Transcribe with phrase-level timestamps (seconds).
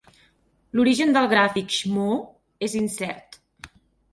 [0.77, 2.17] L'origen del gràfic shmoo
[2.69, 3.39] és incert.